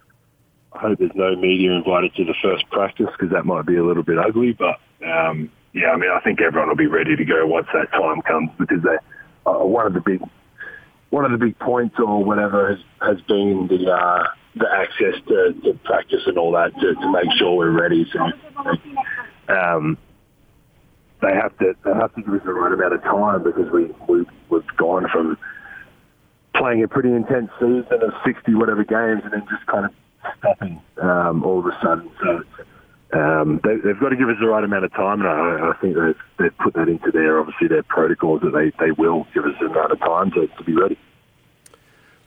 I 0.72 0.80
hope 0.80 0.98
there's 0.98 1.10
no 1.14 1.36
media 1.36 1.72
invited 1.72 2.14
to 2.16 2.24
the 2.24 2.34
first 2.42 2.68
practice 2.70 3.08
because 3.12 3.32
that 3.32 3.44
might 3.44 3.66
be 3.66 3.76
a 3.76 3.84
little 3.84 4.02
bit 4.02 4.18
ugly. 4.18 4.52
But 4.52 4.78
um, 5.06 5.50
yeah, 5.72 5.90
I 5.90 5.96
mean, 5.96 6.10
I 6.10 6.20
think 6.20 6.40
everyone 6.40 6.68
will 6.68 6.76
be 6.76 6.86
ready 6.86 7.16
to 7.16 7.24
go 7.24 7.46
once 7.46 7.66
that 7.72 7.90
time 7.92 8.20
comes 8.22 8.50
because 8.58 8.82
they, 8.82 8.96
uh, 9.46 9.64
one 9.64 9.86
of 9.86 9.94
the 9.94 10.00
big 10.00 10.20
one 11.10 11.24
of 11.26 11.30
the 11.30 11.38
big 11.38 11.58
points 11.58 11.96
or 11.98 12.24
whatever 12.24 12.74
has, 12.74 12.84
has 13.00 13.20
been 13.22 13.68
the 13.68 13.90
uh, 13.90 14.24
the 14.56 14.66
access 14.70 15.14
to, 15.28 15.54
to 15.64 15.78
practice 15.84 16.20
and 16.26 16.36
all 16.36 16.52
that 16.52 16.74
to, 16.78 16.94
to 16.94 17.12
make 17.12 17.30
sure 17.38 17.56
we're 17.56 17.70
ready. 17.70 18.06
So 18.12 19.54
um, 19.54 19.96
they 21.22 21.34
have 21.34 21.56
to 21.58 21.74
they 21.84 21.94
have 21.94 22.14
to 22.14 22.22
give 22.22 22.34
us 22.34 22.42
the 22.44 22.52
right 22.52 22.72
amount 22.72 22.92
of 22.92 23.02
time 23.02 23.42
because 23.42 23.70
we, 23.72 23.86
we 24.08 24.26
we've 24.50 24.76
gone 24.76 25.06
from 25.10 25.38
playing 26.54 26.82
a 26.82 26.88
pretty 26.88 27.10
intense 27.10 27.50
season 27.58 28.02
of 28.02 28.12
sixty 28.26 28.54
whatever 28.54 28.84
games 28.84 29.22
and 29.24 29.32
then 29.32 29.46
just 29.48 29.64
kind 29.66 29.86
of 29.86 29.92
stopping 30.38 30.82
um, 31.00 31.44
all 31.44 31.60
of 31.60 31.66
a 31.66 31.78
sudden. 31.82 32.10
So 32.20 32.42
um, 33.18 33.60
they, 33.62 33.76
have 33.88 34.00
got 34.00 34.10
to 34.10 34.16
give 34.16 34.28
us 34.28 34.36
the 34.40 34.48
right 34.48 34.64
amount 34.64 34.84
of 34.84 34.92
time, 34.92 35.20
and 35.20 35.28
I, 35.28 35.70
I 35.70 35.74
think 35.80 35.96
they've, 35.96 36.22
they've 36.38 36.58
put 36.58 36.74
that 36.74 36.88
into 36.88 37.10
their 37.12 37.38
obviously 37.38 37.68
their 37.68 37.82
protocols 37.82 38.40
that 38.42 38.52
they, 38.52 38.72
they 38.84 38.90
will 38.92 39.26
give 39.34 39.44
us 39.44 39.52
the 39.60 39.66
amount 39.66 39.92
of 39.92 40.00
time 40.00 40.30
to, 40.32 40.46
to 40.46 40.64
be 40.64 40.74
ready. 40.74 40.98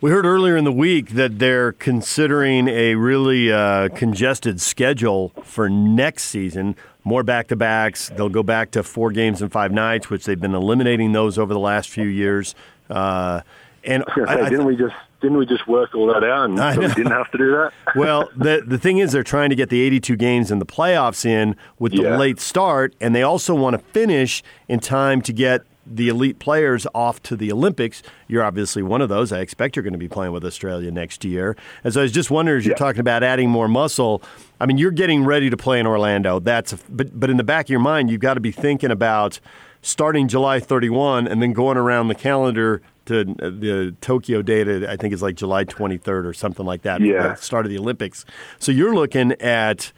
We 0.01 0.11
heard 0.11 0.25
earlier 0.25 0.55
in 0.57 0.65
the 0.65 0.71
week 0.71 1.11
that 1.11 1.39
they're 1.39 1.71
considering 1.71 2.67
a 2.67 2.95
really 2.95 3.51
uh, 3.51 3.89
congested 3.89 4.61
schedule 4.61 5.29
for 5.43 5.69
next 5.69 6.23
season. 6.25 6.75
More 7.03 7.23
back 7.23 7.47
to 7.47 7.55
backs. 7.55 8.09
They'll 8.09 8.29
go 8.29 8.43
back 8.43 8.71
to 8.71 8.83
four 8.83 9.11
games 9.11 9.41
and 9.41 9.51
five 9.51 9.71
nights, 9.71 10.09
which 10.09 10.25
they've 10.25 10.39
been 10.39 10.53
eliminating 10.53 11.13
those 11.13 11.37
over 11.39 11.53
the 11.53 11.59
last 11.59 11.89
few 11.89 12.05
years. 12.07 12.53
Uh, 12.89 13.41
and 13.83 14.03
I, 14.07 14.21
I, 14.21 14.45
I 14.45 14.49
didn't 14.49 14.65
we 14.65 14.75
just 14.75 14.95
didn't 15.21 15.37
we 15.37 15.45
just 15.45 15.67
work 15.67 15.95
all 15.95 16.07
that 16.07 16.23
out 16.23 16.49
and 16.49 16.57
so 16.57 16.79
we 16.81 16.87
didn't 16.93 17.11
have 17.11 17.31
to 17.31 17.37
do 17.37 17.51
that? 17.51 17.71
well, 17.95 18.29
the 18.35 18.63
the 18.65 18.77
thing 18.77 18.97
is, 18.97 19.11
they're 19.11 19.23
trying 19.23 19.49
to 19.49 19.55
get 19.55 19.69
the 19.69 19.81
82 19.81 20.15
games 20.17 20.51
and 20.51 20.59
the 20.61 20.65
playoffs 20.65 21.25
in 21.25 21.55
with 21.79 21.93
the 21.93 22.03
Yeah. 22.03 22.17
late 22.17 22.39
start, 22.39 22.93
and 22.99 23.15
they 23.15 23.23
also 23.23 23.55
want 23.55 23.75
to 23.75 23.79
finish 23.91 24.43
in 24.67 24.79
time 24.79 25.21
to 25.23 25.33
get 25.33 25.61
the 25.85 26.09
elite 26.09 26.39
players 26.39 26.87
off 26.95 27.21
to 27.23 27.35
the 27.35 27.51
Olympics. 27.51 28.01
You're 28.27 28.43
obviously 28.43 28.81
one 28.83 29.01
of 29.01 29.09
those. 29.09 29.31
I 29.31 29.39
expect 29.39 29.75
you're 29.75 29.83
going 29.83 29.93
to 29.93 29.99
be 29.99 30.07
playing 30.07 30.31
with 30.33 30.43
Australia 30.45 30.91
next 30.91 31.23
year. 31.23 31.55
And 31.83 31.93
so 31.93 31.99
I 31.99 32.03
was 32.03 32.11
just 32.11 32.31
wondering, 32.31 32.57
as 32.59 32.65
you're 32.65 32.73
Yeah. 32.73 32.77
talking 32.77 33.01
about 33.01 33.23
adding 33.23 33.49
more 33.49 33.67
muscle, 33.67 34.21
I 34.59 34.65
mean, 34.65 34.77
you're 34.77 34.91
getting 34.91 35.23
ready 35.25 35.49
to 35.49 35.57
play 35.57 35.79
in 35.79 35.85
Orlando. 35.87 36.39
That's 36.39 36.73
a, 36.73 36.79
but 36.89 37.19
but 37.19 37.29
in 37.29 37.37
the 37.37 37.43
back 37.43 37.65
of 37.67 37.69
your 37.69 37.79
mind, 37.79 38.09
you've 38.09 38.21
got 38.21 38.33
to 38.35 38.39
be 38.39 38.51
thinking 38.51 38.91
about 38.91 39.39
starting 39.81 40.27
July 40.27 40.59
31 40.59 41.27
and 41.27 41.41
then 41.41 41.53
going 41.53 41.77
around 41.77 42.07
the 42.07 42.15
calendar 42.15 42.81
to 43.05 43.19
uh, 43.21 43.49
the 43.49 43.95
Tokyo 44.01 44.41
date. 44.41 44.67
I 44.85 44.95
think 44.95 45.13
is 45.13 45.21
like 45.21 45.35
July 45.35 45.63
23rd 45.65 46.25
or 46.25 46.33
something 46.33 46.65
like 46.65 46.81
that. 46.81 47.01
Yeah. 47.01 47.27
the 47.29 47.35
start 47.35 47.65
of 47.65 47.69
the 47.71 47.77
Olympics. 47.77 48.25
So 48.59 48.71
you're 48.71 48.95
looking 48.95 49.33
at. 49.33 49.91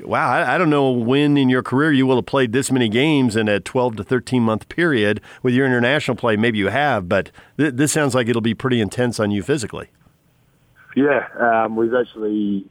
Wow, 0.00 0.30
I, 0.30 0.54
I 0.54 0.58
don't 0.58 0.70
know 0.70 0.90
when 0.90 1.36
in 1.36 1.48
your 1.48 1.62
career 1.62 1.92
you 1.92 2.06
will 2.06 2.16
have 2.16 2.26
played 2.26 2.52
this 2.52 2.70
many 2.70 2.88
games 2.88 3.36
in 3.36 3.48
a 3.48 3.60
12 3.60 3.96
to 3.96 4.04
13 4.04 4.42
month 4.42 4.68
period 4.68 5.20
with 5.42 5.54
your 5.54 5.66
international 5.66 6.16
play. 6.16 6.36
Maybe 6.36 6.58
you 6.58 6.68
have, 6.68 7.08
but 7.08 7.30
th- 7.58 7.74
this 7.74 7.92
sounds 7.92 8.14
like 8.14 8.28
it'll 8.28 8.40
be 8.40 8.54
pretty 8.54 8.80
intense 8.80 9.20
on 9.20 9.30
you 9.30 9.42
physically. 9.42 9.88
Yeah, 10.96 11.26
um, 11.38 11.76
we've 11.76 11.94
actually 11.94 12.66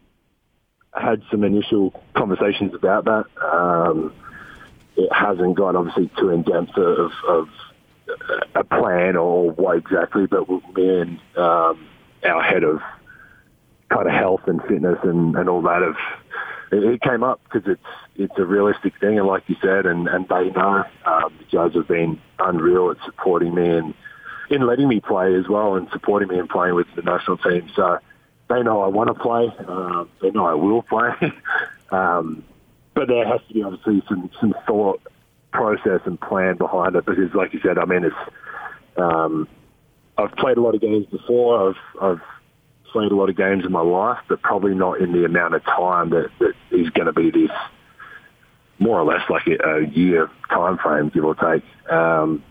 had 0.94 1.22
some 1.30 1.44
initial 1.44 1.94
conversations 2.16 2.74
about 2.74 3.06
that. 3.06 3.26
Um, 3.42 4.14
it 4.96 5.12
hasn't 5.14 5.56
gone 5.56 5.76
obviously 5.76 6.10
too 6.18 6.30
in 6.30 6.44
depth 6.44 6.78
of, 6.78 7.12
of 7.28 7.50
a 8.56 8.64
plan 8.64 9.16
or 9.16 9.52
what 9.52 9.78
exactly, 9.78 10.26
but 10.26 10.50
me 10.50 11.00
and 11.00 11.20
um, 11.38 11.88
our 12.24 12.42
head 12.42 12.64
of 12.64 12.82
kind 13.90 14.08
of 14.08 14.14
health 14.14 14.42
and 14.48 14.62
fitness 14.64 15.00
and, 15.04 15.36
and 15.36 15.50
all 15.50 15.62
that 15.62 15.82
have 15.82 15.96
it, 16.72 17.02
came 17.02 17.24
up 17.24 17.42
because 17.44 17.68
it's 17.68 17.82
it's 18.16 18.38
a 18.38 18.46
realistic 18.46 18.98
thing, 19.00 19.18
and 19.18 19.28
like 19.28 19.44
you 19.48 19.56
said, 19.62 19.86
and 19.86 20.08
and 20.08 20.28
they 20.28 20.50
know 20.50 20.84
um, 21.06 21.34
the 21.38 21.46
Jazz 21.46 21.74
have 21.74 21.88
been 21.88 22.20
unreal 22.40 22.92
at 22.92 22.98
supporting 23.06 23.54
me 23.54 23.68
and 23.70 23.94
in 24.50 24.66
letting 24.66 24.88
me 24.88 25.00
play 25.00 25.36
as 25.36 25.48
well, 25.48 25.76
and 25.76 25.90
supporting 25.92 26.28
me 26.28 26.40
in 26.40 26.48
playing 26.48 26.76
with 26.76 26.88
the 26.96 27.02
national 27.02 27.38
team. 27.38 27.70
So 27.76 28.00
they 28.50 28.64
know 28.64 28.82
I 28.82 28.88
want 28.88 29.10
to 29.10 29.14
play. 29.14 29.52
Um, 29.68 30.10
they 30.22 30.32
know 30.32 30.46
I 30.46 30.56
will 30.56 30.82
play. 30.82 31.12
um, 31.92 32.44
but 32.94 33.08
there 33.08 33.26
has 33.26 33.42
to 33.48 33.54
be 33.54 33.64
obviously 33.64 34.02
some 34.08 34.30
some 34.40 34.56
thought 34.66 35.02
process 35.52 36.02
and 36.06 36.20
plan 36.20 36.58
behind 36.58 36.96
it 36.96 37.06
because, 37.06 37.34
like 37.34 37.54
you 37.54 37.60
said, 37.62 37.78
I 37.78 37.86
mean, 37.86 38.04
it's 38.04 38.16
um, 38.98 39.48
I've 40.18 40.32
played 40.34 40.58
a 40.58 40.62
lot 40.62 40.76
of 40.76 40.82
games 40.82 41.06
before. 41.08 41.70
I've 41.70 42.02
I've 42.02 42.22
played 42.92 43.12
a 43.12 43.16
lot 43.16 43.30
of 43.30 43.38
games 43.38 43.66
in 43.66 43.72
my 43.72 43.82
life, 43.82 44.20
but 44.28 44.42
probably 44.42 44.74
not 44.76 45.00
in 45.00 45.12
the 45.12 45.26
amount 45.26 45.56
of 45.56 45.64
time 45.64 46.10
that, 46.12 46.30
that 46.40 46.54
is 46.72 46.90
going 46.92 47.08
to 47.08 47.14
be 47.14 47.32
this 47.32 47.52
more 48.80 49.00
or 49.00 49.06
less 49.06 49.22
like 49.30 49.48
a, 49.48 49.64
a 49.64 49.88
year 49.88 50.30
time 50.50 50.78
frame, 50.78 51.10
give 51.14 51.26
or 51.26 51.36
take. 51.36 51.64
Um, 51.92 52.44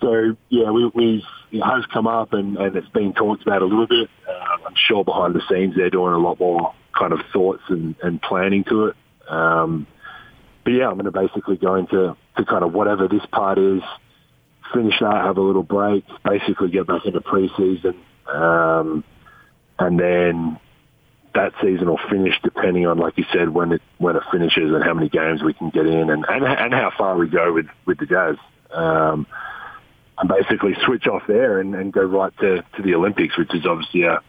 so 0.00 0.36
yeah, 0.48 0.70
we, 0.70 0.90
we've 0.94 1.22
it 1.50 1.60
has 1.62 1.84
come 1.92 2.06
up 2.06 2.32
and, 2.32 2.56
and 2.56 2.76
it's 2.76 2.88
been 2.88 3.12
talked 3.12 3.42
about 3.42 3.62
a 3.62 3.64
little 3.64 3.86
bit. 3.86 4.08
Uh, 4.28 4.66
I'm 4.66 4.74
sure 4.76 5.04
behind 5.04 5.34
the 5.34 5.42
scenes 5.48 5.74
they're 5.76 5.90
doing 5.90 6.12
a 6.12 6.18
lot 6.18 6.38
more 6.38 6.74
kind 6.98 7.12
of 7.12 7.20
thoughts 7.32 7.62
and, 7.68 7.94
and 8.02 8.20
planning 8.20 8.64
to 8.64 8.86
it. 8.86 8.96
Um, 9.28 9.86
but 10.64 10.72
yeah, 10.72 10.88
I'm 10.88 10.94
going 10.94 11.04
to 11.06 11.12
basically 11.12 11.56
go 11.56 11.76
into 11.76 12.16
to 12.36 12.44
kind 12.44 12.64
of 12.64 12.72
whatever 12.72 13.08
this 13.08 13.24
part 13.32 13.58
is, 13.58 13.82
finish 14.74 14.94
that, 15.00 15.24
have 15.24 15.38
a 15.38 15.40
little 15.40 15.62
break, 15.62 16.04
basically 16.24 16.70
get 16.70 16.86
back 16.86 17.04
into 17.04 17.20
preseason, 17.20 17.94
um, 18.26 19.04
and 19.78 19.98
then 19.98 20.58
that 21.34 21.52
season 21.60 21.88
will 21.88 22.00
finish 22.10 22.34
depending 22.42 22.86
on, 22.86 22.98
like 22.98 23.18
you 23.18 23.24
said, 23.32 23.50
when 23.50 23.72
it 23.72 23.82
when 23.98 24.16
it 24.16 24.22
finishes 24.32 24.72
and 24.74 24.82
how 24.82 24.94
many 24.94 25.08
games 25.08 25.42
we 25.42 25.52
can 25.52 25.70
get 25.70 25.86
in 25.86 26.10
and 26.10 26.24
and, 26.28 26.44
and 26.44 26.72
how 26.72 26.90
far 26.96 27.16
we 27.16 27.28
go 27.28 27.52
with 27.52 27.66
with 27.84 27.98
the 27.98 28.06
Jazz. 28.06 28.36
Um, 28.72 29.26
and 30.18 30.28
basically 30.28 30.74
switch 30.84 31.06
off 31.06 31.22
there 31.26 31.60
and, 31.60 31.74
and 31.74 31.92
go 31.92 32.02
right 32.02 32.32
to, 32.38 32.64
to 32.76 32.82
the 32.82 32.94
Olympics, 32.94 33.36
which 33.36 33.54
is 33.54 33.66
obviously 33.66 34.02
a, 34.04 34.20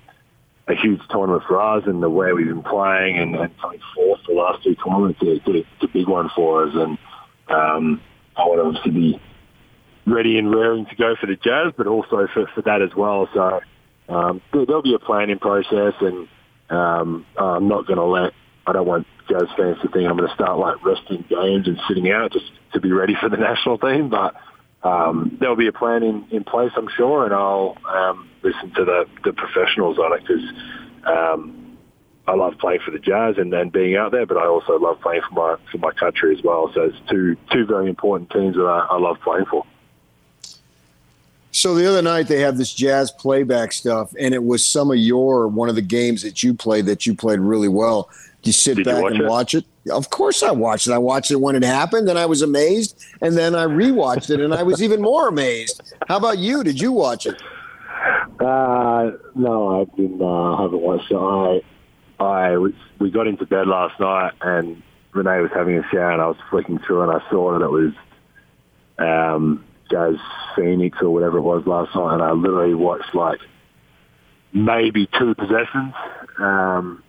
a 0.67 0.75
huge 0.75 1.01
tournament 1.09 1.43
for 1.47 1.61
us 1.61 1.83
and 1.85 2.03
the 2.03 2.09
way 2.09 2.33
we've 2.33 2.47
been 2.47 2.63
playing 2.63 3.17
and, 3.17 3.35
and 3.35 3.57
coming 3.59 3.79
fourth 3.95 4.19
the 4.27 4.33
last 4.33 4.63
two 4.63 4.75
tournaments. 4.75 5.19
It's 5.21 5.47
a, 5.47 5.85
a 5.85 5.87
big 5.87 6.07
one 6.07 6.29
for 6.35 6.65
us. 6.65 6.73
And 6.73 6.97
um, 7.47 8.01
I 8.35 8.43
want 8.43 8.59
to 8.59 8.65
obviously 8.65 8.91
be 8.91 9.21
ready 10.05 10.37
and 10.37 10.53
raring 10.53 10.85
to 10.87 10.95
go 10.95 11.15
for 11.19 11.27
the 11.27 11.35
Jazz, 11.35 11.73
but 11.77 11.87
also 11.87 12.27
for, 12.33 12.47
for 12.53 12.61
that 12.63 12.81
as 12.81 12.93
well. 12.95 13.29
So 13.33 13.61
um, 14.09 14.41
there, 14.53 14.65
there'll 14.65 14.81
be 14.81 14.93
a 14.93 14.99
planning 14.99 15.39
process 15.39 15.93
and 16.01 16.27
um, 16.69 17.25
I'm 17.37 17.67
not 17.67 17.87
going 17.87 17.97
to 17.97 18.05
let, 18.05 18.33
I 18.65 18.73
don't 18.73 18.87
want 18.87 19.07
Jazz 19.29 19.47
fans 19.57 19.77
to 19.81 19.89
think 19.89 20.09
I'm 20.09 20.17
going 20.17 20.29
to 20.29 20.35
start 20.35 20.57
like 20.57 20.83
resting 20.83 21.25
games 21.29 21.67
and 21.67 21.79
sitting 21.87 22.11
out 22.11 22.31
just 22.31 22.45
to 22.73 22.79
be 22.79 22.91
ready 22.91 23.15
for 23.19 23.29
the 23.29 23.37
national 23.49 23.77
team. 23.77 24.09
But 24.09 24.35
um, 24.83 25.37
there'll 25.39 25.55
be 25.55 25.67
a 25.67 25.73
plan 25.73 26.03
in, 26.03 26.25
in 26.31 26.43
place, 26.43 26.71
I'm 26.77 26.89
sure, 26.95 27.25
and 27.25 27.33
I'll 27.33 27.77
um, 27.87 28.29
listen 28.43 28.73
to 28.75 28.85
the, 28.85 29.05
the 29.23 29.33
professionals 29.33 29.97
on 29.97 30.13
it 30.13 30.21
because 30.21 30.43
um, 31.05 31.77
I 32.27 32.35
love 32.35 32.53
playing 32.59 32.81
for 32.85 32.91
the 32.91 32.99
Jazz 32.99 33.35
and 33.37 33.51
then 33.51 33.69
being 33.69 33.95
out 33.95 34.11
there, 34.11 34.25
but 34.25 34.37
I 34.37 34.45
also 34.45 34.77
love 34.77 34.99
playing 35.01 35.21
for 35.29 35.33
my 35.33 35.71
for 35.71 35.77
my 35.77 35.91
country 35.91 36.35
as 36.37 36.43
well. 36.43 36.69
So 36.73 36.81
it's 36.81 36.97
two 37.09 37.37
two 37.51 37.65
very 37.65 37.89
important 37.89 38.29
teams 38.31 38.55
that 38.55 38.63
I, 38.63 38.87
I 38.91 38.99
love 38.99 39.17
playing 39.23 39.45
for. 39.49 39.65
So 41.57 41.73
the 41.73 41.89
other 41.89 42.03
night 42.03 42.27
they 42.27 42.41
have 42.41 42.55
this 42.59 42.71
jazz 42.71 43.09
playback 43.09 43.73
stuff, 43.73 44.13
and 44.19 44.35
it 44.35 44.43
was 44.43 44.63
some 44.63 44.91
of 44.91 44.97
your 44.97 45.47
one 45.47 45.69
of 45.69 45.75
the 45.75 45.81
games 45.81 46.21
that 46.21 46.43
you 46.43 46.53
played 46.53 46.85
that 46.85 47.07
you 47.07 47.15
played 47.15 47.39
really 47.39 47.67
well. 47.67 48.11
Did 48.43 48.49
you 48.49 48.53
sit 48.53 48.75
Did 48.77 48.85
you 48.85 48.93
back 48.93 49.01
watch 49.01 49.11
and 49.13 49.21
it? 49.21 49.27
watch 49.27 49.55
it? 49.55 49.65
Of 49.89 50.11
course 50.11 50.43
I 50.43 50.51
watched 50.51 50.85
it. 50.85 50.91
I 50.93 50.99
watched 50.99 51.31
it 51.31 51.37
when 51.37 51.55
it 51.55 51.63
happened, 51.63 52.09
and 52.09 52.19
I 52.19 52.27
was 52.27 52.43
amazed. 52.43 53.03
And 53.21 53.35
then 53.35 53.55
I 53.55 53.65
rewatched 53.65 54.29
it, 54.29 54.39
and 54.39 54.53
I 54.53 54.61
was 54.61 54.83
even 54.83 55.01
more 55.01 55.29
amazed. 55.29 55.81
How 56.07 56.17
about 56.17 56.37
you? 56.37 56.63
Did 56.63 56.79
you 56.79 56.91
watch 56.91 57.25
it? 57.25 57.41
Uh, 58.39 59.13
no, 59.33 59.81
I 59.81 59.85
didn't. 59.95 60.21
Uh, 60.21 60.53
I 60.53 60.61
haven't 60.61 60.79
watched 60.79 61.09
it. 61.09 61.15
I, 61.15 62.23
I 62.23 62.57
was, 62.57 62.73
we 62.99 63.09
got 63.09 63.25
into 63.25 63.47
bed 63.47 63.67
last 63.67 63.99
night, 63.99 64.33
and 64.41 64.83
Renee 65.11 65.41
was 65.41 65.49
having 65.55 65.75
a 65.79 65.83
shower, 65.89 66.11
and 66.11 66.21
I 66.21 66.27
was 66.27 66.37
flicking 66.51 66.77
through, 66.77 67.01
and 67.01 67.11
I 67.11 67.27
saw 67.31 67.57
that 67.57 67.65
it 67.65 67.71
was 67.71 67.93
um, 68.99 69.65
Jazz 69.89 70.15
Phoenix 70.55 70.97
or 71.01 71.09
whatever 71.09 71.37
it 71.37 71.41
was 71.41 71.65
last 71.65 71.95
night, 71.95 72.15
and 72.15 72.23
I 72.23 72.31
literally 72.31 72.73
watched 72.73 73.13
like 73.13 73.39
maybe 74.53 75.07
two 75.19 75.35
possessions, 75.35 75.93
um, 76.39 77.03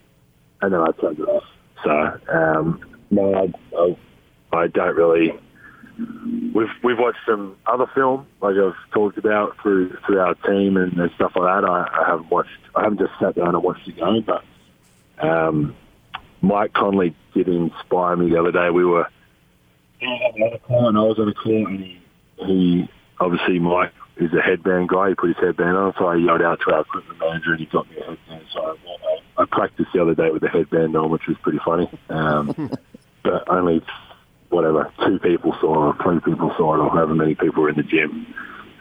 and 0.60 0.72
then 0.72 0.80
I 0.80 0.90
turned 1.00 1.18
it 1.18 1.28
off. 1.28 1.44
So 1.84 2.20
um, 2.32 2.80
no, 3.10 3.34
I, 3.34 3.52
I, 3.76 4.58
I 4.58 4.66
don't 4.68 4.96
really. 4.96 5.32
We've 6.54 6.68
we've 6.84 6.98
watched 6.98 7.18
some 7.26 7.56
other 7.66 7.86
film, 7.94 8.26
like 8.40 8.54
I've 8.56 8.92
talked 8.92 9.18
about 9.18 9.56
through 9.62 9.96
through 10.06 10.20
our 10.20 10.34
team 10.34 10.76
and, 10.76 10.92
and 10.96 11.10
stuff 11.16 11.32
like 11.34 11.62
that. 11.62 11.68
I, 11.68 11.88
I 11.92 12.08
haven't 12.08 12.30
watched. 12.30 12.50
I 12.74 12.82
haven't 12.82 13.00
just 13.00 13.12
sat 13.20 13.34
down 13.34 13.54
and 13.54 13.62
watched 13.62 13.86
the 13.86 13.92
game, 13.92 14.24
but 14.24 14.44
um, 15.26 15.74
Mike 16.40 16.72
Conley 16.72 17.16
did 17.34 17.48
inspire 17.48 18.16
me 18.16 18.30
the 18.30 18.38
other 18.38 18.52
day. 18.52 18.70
We 18.70 18.84
were 18.84 19.08
I 20.96 21.00
was 21.00 21.18
on 21.18 21.28
a 21.28 21.34
call, 21.34 21.66
and 21.66 21.80
he, 21.80 22.00
he 22.46 22.88
obviously 23.20 23.58
Mike 23.58 23.92
is 24.16 24.32
a 24.32 24.40
headband 24.40 24.88
guy. 24.88 25.10
He 25.10 25.14
put 25.14 25.28
his 25.28 25.36
headband 25.38 25.76
on, 25.76 25.94
so 25.98 26.06
I 26.06 26.16
yelled 26.16 26.42
out 26.42 26.60
to 26.66 26.74
our 26.74 26.80
equipment 26.82 27.18
manager, 27.18 27.52
and 27.52 27.60
he 27.60 27.66
got 27.66 27.88
me 27.90 27.98
a 27.98 28.04
headband. 28.04 28.44
So 28.52 28.76
I, 29.38 29.42
I 29.42 29.44
practiced 29.44 29.90
the 29.92 30.02
other 30.02 30.14
day 30.14 30.30
with 30.30 30.42
the 30.42 30.48
headband 30.48 30.96
on, 30.96 31.10
which 31.10 31.26
was 31.26 31.36
pretty 31.42 31.60
funny. 31.64 31.90
Um, 32.08 32.72
but 33.22 33.48
only 33.48 33.82
whatever 34.50 34.92
two 35.04 35.18
people 35.18 35.54
saw, 35.60 35.92
or 35.92 35.96
three 36.02 36.20
people 36.20 36.52
saw 36.56 36.74
it, 36.74 36.78
or 36.78 36.90
however 36.90 37.14
many 37.14 37.34
people 37.34 37.62
were 37.62 37.70
in 37.70 37.76
the 37.76 37.82
gym. 37.82 38.34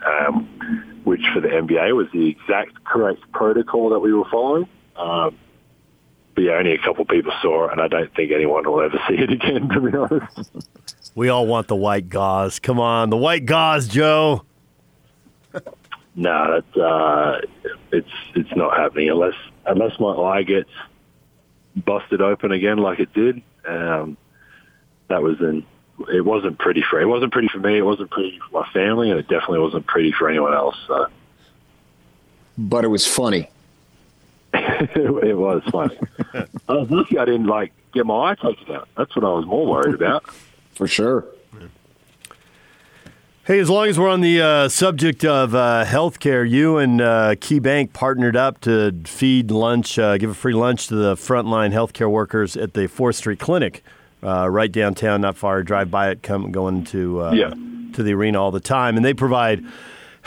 Um, 0.06 1.00
which 1.04 1.22
for 1.34 1.40
the 1.40 1.48
NBA 1.48 1.96
was 1.96 2.06
the 2.12 2.28
exact 2.28 2.84
correct 2.84 3.20
protocol 3.32 3.90
that 3.90 3.98
we 3.98 4.12
were 4.12 4.28
following. 4.30 4.68
Um, 4.96 5.36
but 6.34 6.44
yeah, 6.44 6.52
only 6.52 6.72
a 6.72 6.78
couple 6.78 7.04
people 7.04 7.32
saw 7.42 7.66
it, 7.66 7.72
and 7.72 7.80
I 7.80 7.88
don't 7.88 8.14
think 8.14 8.30
anyone 8.30 8.64
will 8.64 8.80
ever 8.80 8.98
see 9.08 9.14
it 9.14 9.30
again. 9.30 9.68
To 9.70 9.80
be 9.80 9.96
honest. 9.96 10.50
We 11.14 11.28
all 11.28 11.46
want 11.46 11.68
the 11.68 11.76
white 11.76 12.08
gauze. 12.08 12.58
Come 12.58 12.78
on, 12.78 13.10
the 13.10 13.16
white 13.16 13.46
gauze, 13.46 13.88
Joe. 13.88 14.44
No, 16.14 16.60
that 16.74 16.82
uh, 16.82 17.40
it's 17.92 18.10
it's 18.34 18.54
not 18.56 18.76
happening 18.76 19.08
unless 19.08 19.34
unless 19.66 19.98
my 20.00 20.12
eye 20.12 20.42
gets 20.42 20.70
busted 21.76 22.20
open 22.20 22.50
again 22.50 22.78
like 22.78 22.98
it 22.98 23.12
did. 23.12 23.40
Um, 23.66 24.16
that 25.08 25.22
was 25.22 25.40
in. 25.40 25.64
It 26.12 26.24
wasn't 26.24 26.58
pretty 26.58 26.82
for 26.82 27.00
it 27.00 27.06
wasn't 27.06 27.32
pretty 27.32 27.48
for 27.48 27.58
me. 27.58 27.78
It 27.78 27.82
wasn't 27.82 28.10
pretty 28.10 28.38
for 28.38 28.62
my 28.62 28.68
family, 28.72 29.10
and 29.10 29.18
it 29.18 29.28
definitely 29.28 29.60
wasn't 29.60 29.86
pretty 29.86 30.12
for 30.12 30.28
anyone 30.28 30.54
else. 30.54 30.76
So. 30.88 31.06
But 32.56 32.84
it 32.84 32.88
was 32.88 33.06
funny. 33.06 33.48
it 34.54 35.36
was 35.36 35.62
funny. 35.70 35.98
I 36.68 36.72
was 36.72 36.90
lucky 36.90 37.18
I 37.18 37.24
didn't 37.24 37.46
like 37.46 37.72
get 37.92 38.06
my 38.06 38.32
eye 38.32 38.34
taken 38.34 38.74
out. 38.74 38.88
That's 38.96 39.14
what 39.14 39.24
I 39.24 39.32
was 39.32 39.46
more 39.46 39.66
worried 39.66 39.94
about. 39.94 40.24
For 40.78 40.86
sure. 40.86 41.24
Hey, 43.42 43.58
as 43.58 43.68
long 43.68 43.88
as 43.88 43.98
we're 43.98 44.08
on 44.08 44.20
the 44.20 44.40
uh, 44.40 44.68
subject 44.68 45.24
of 45.24 45.56
uh, 45.56 45.84
healthcare, 45.84 46.48
you 46.48 46.76
and 46.78 47.00
uh, 47.00 47.34
KeyBank 47.34 47.92
partnered 47.92 48.36
up 48.36 48.60
to 48.60 48.92
feed 49.04 49.50
lunch, 49.50 49.98
uh, 49.98 50.18
give 50.18 50.30
a 50.30 50.34
free 50.34 50.52
lunch 50.54 50.86
to 50.86 50.94
the 50.94 51.16
frontline 51.16 51.72
healthcare 51.72 52.08
workers 52.08 52.56
at 52.56 52.74
the 52.74 52.86
Fourth 52.86 53.16
Street 53.16 53.40
Clinic, 53.40 53.82
uh, 54.22 54.48
right 54.48 54.70
downtown, 54.70 55.20
not 55.22 55.36
far. 55.36 55.64
Drive 55.64 55.90
by 55.90 56.10
it, 56.10 56.22
come 56.22 56.52
going 56.52 56.84
to 56.84 57.22
uh, 57.22 57.32
Yeah. 57.32 57.54
to 57.94 58.02
the 58.04 58.14
arena 58.14 58.40
all 58.40 58.52
the 58.52 58.60
time, 58.60 58.94
and 58.96 59.04
they 59.04 59.14
provide 59.14 59.64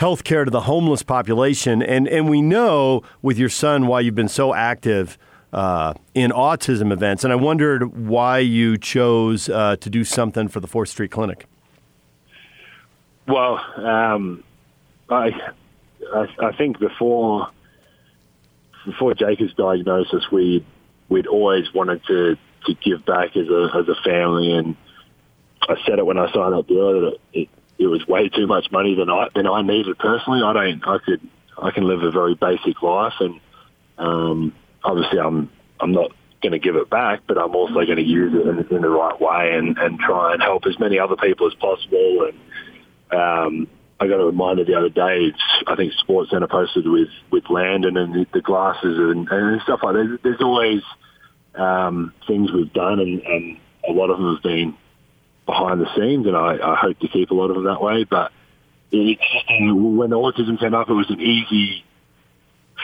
healthcare 0.00 0.44
to 0.44 0.50
the 0.50 0.62
homeless 0.62 1.02
population. 1.02 1.80
And 1.82 2.06
and 2.08 2.28
we 2.28 2.42
know 2.42 3.04
with 3.22 3.38
your 3.38 3.48
son 3.48 3.86
why 3.86 4.00
you've 4.00 4.14
been 4.14 4.28
so 4.28 4.52
active 4.52 5.16
uh, 5.52 5.94
in 6.14 6.30
autism 6.30 6.92
events. 6.92 7.24
And 7.24 7.32
I 7.32 7.36
wondered 7.36 7.96
why 7.96 8.38
you 8.38 8.78
chose 8.78 9.48
uh, 9.48 9.76
to 9.76 9.90
do 9.90 10.04
something 10.04 10.48
for 10.48 10.60
the 10.60 10.66
Fourth 10.66 10.88
Street 10.88 11.10
Clinic. 11.10 11.46
Well, 13.28 13.58
um, 13.76 14.42
I, 15.08 15.30
I 16.12 16.26
I 16.40 16.56
think 16.56 16.78
before 16.78 17.48
before 18.84 19.14
Jacob's 19.14 19.54
diagnosis, 19.54 20.24
we 20.32 20.64
we'd 21.08 21.26
always 21.26 21.72
wanted 21.72 22.04
to 22.06 22.36
to 22.66 22.74
give 22.74 23.04
back 23.04 23.36
as 23.36 23.48
a 23.48 23.70
as 23.74 23.88
a 23.88 23.94
family, 24.04 24.52
and 24.52 24.76
I 25.68 25.76
said 25.86 25.98
it 25.98 26.06
when 26.06 26.18
I 26.18 26.32
signed 26.32 26.54
up 26.54 26.66
deal 26.66 27.00
that 27.00 27.18
it, 27.32 27.48
it 27.78 27.86
was 27.86 28.06
way 28.06 28.28
too 28.28 28.46
much 28.46 28.70
money 28.72 28.94
than 28.94 29.08
I 29.08 29.28
than 29.34 29.46
I 29.46 29.62
needed 29.62 29.98
personally. 29.98 30.42
I 30.42 30.52
don't 30.52 30.88
I 30.88 30.98
could 30.98 31.20
I 31.62 31.70
can 31.70 31.84
live 31.84 32.02
a 32.02 32.10
very 32.10 32.34
basic 32.34 32.82
life, 32.82 33.14
and 33.20 33.40
um, 33.98 34.54
obviously 34.84 35.18
I'm 35.18 35.50
I'm 35.80 35.92
not 35.92 36.12
going 36.42 36.52
to 36.52 36.58
give 36.58 36.76
it 36.76 36.90
back, 36.90 37.20
but 37.26 37.38
I'm 37.38 37.54
also 37.54 37.74
going 37.74 37.96
to 37.96 38.02
use 38.02 38.32
it 38.34 38.46
in, 38.46 38.76
in 38.76 38.82
the 38.82 38.88
right 38.88 39.18
way 39.20 39.52
and, 39.54 39.78
and 39.78 39.98
try 39.98 40.32
and 40.32 40.42
help 40.42 40.66
as 40.66 40.78
many 40.78 40.98
other 40.98 41.16
people 41.16 41.46
as 41.46 41.54
possible. 41.54 42.28
And 42.28 43.18
um, 43.18 43.68
I 44.00 44.08
got 44.08 44.20
a 44.20 44.26
reminder 44.26 44.64
the 44.64 44.74
other 44.74 44.88
day. 44.88 45.30
It's, 45.30 45.42
I 45.66 45.76
think 45.76 45.92
SportsCenter 46.06 46.50
posted 46.50 46.86
with 46.86 47.08
with 47.30 47.44
Landon 47.48 47.96
and 47.96 48.26
the, 48.32 48.40
glasses 48.40 48.98
and, 48.98 49.28
and 49.28 49.62
stuff 49.62 49.80
like 49.82 49.94
that. 49.94 50.18
There's, 50.22 50.40
always 50.40 50.82
um, 51.54 52.12
things 52.26 52.50
we've 52.52 52.72
done, 52.72 52.98
and, 52.98 53.22
and 53.22 53.58
a 53.88 53.92
lot 53.92 54.10
of 54.10 54.18
them 54.18 54.34
have 54.34 54.42
been 54.42 54.76
behind 55.46 55.80
the 55.80 55.94
scenes, 55.94 56.26
and 56.26 56.36
I, 56.36 56.58
I 56.62 56.76
hope 56.76 56.98
to 57.00 57.08
keep 57.08 57.30
a 57.30 57.34
lot 57.34 57.50
of 57.50 57.56
them 57.56 57.64
that 57.64 57.80
way. 57.80 58.04
But 58.04 58.32
uh, 58.92 59.14
when 59.72 60.10
autism 60.10 60.58
came 60.58 60.74
up, 60.74 60.90
it 60.90 60.94
was 60.94 61.10
an 61.10 61.20
easy 61.20 61.84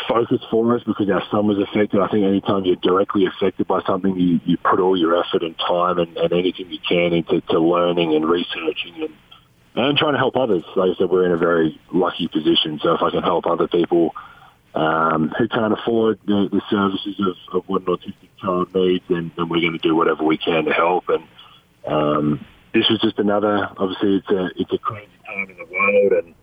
focus 0.09 0.41
for 0.51 0.75
us 0.75 0.83
because 0.85 1.09
our 1.11 1.23
son 1.31 1.47
was 1.47 1.59
affected. 1.59 2.01
I 2.01 2.09
think 2.09 2.25
anytime 2.25 2.65
you're 2.65 2.77
directly 2.77 3.27
affected 3.27 3.69
by 3.69 3.83
something, 3.87 4.19
you, 4.19 4.41
you 4.45 4.57
put 4.57 4.81
all 4.81 4.97
your 4.97 5.23
effort 5.23 5.43
and 5.43 5.57
time 5.59 5.99
and, 5.99 6.17
and 6.17 6.33
anything 6.33 6.71
you 6.71 6.79
can 6.89 7.13
into 7.13 7.41
to 7.41 7.61
learning 7.61 8.15
and 8.15 8.29
researching 8.29 8.95
and, 8.97 9.15
and 9.75 9.99
trying 9.99 10.15
to 10.15 10.19
help 10.19 10.37
others. 10.37 10.65
Like 10.75 10.91
I 10.91 10.99
said, 10.99 11.11
we're 11.11 11.27
in 11.27 11.33
a 11.33 11.37
very 11.37 11.79
lucky 11.93 12.29
position. 12.29 12.81
So 12.83 12.95
if 12.95 13.03
I 13.03 13.11
can 13.11 13.23
help 13.23 13.47
other 13.47 13.69
people 13.69 14.15
um, 14.75 15.33
who 15.39 15.49
can't 15.49 15.73
afford 15.73 16.19
the, 16.27 16.49
the 16.51 16.63
services 16.71 17.21
of, 17.21 17.57
of 17.57 17.69
what 17.69 17.83
an 17.83 17.89
autistic 17.89 18.29
child 18.41 18.75
needs, 18.75 19.05
then, 19.09 19.31
then 19.37 19.49
we're 19.49 19.61
going 19.61 19.79
to 19.79 19.79
do 19.79 19.95
whatever 19.95 20.25
we 20.25 20.39
can 20.39 20.65
to 20.65 20.73
help. 20.73 21.09
And 21.09 21.25
um, 21.87 22.47
this 22.73 22.89
was 22.91 23.01
just 23.01 23.19
another. 23.19 23.69
Obviously, 23.77 24.17
it's 24.17 24.31
a 24.31 24.51
it's 24.57 24.73
a 24.73 24.79
crazy 24.79 25.09
time 25.27 25.51
in 25.51 25.57
the 25.57 25.65
world, 25.65 26.25
and 26.25 26.35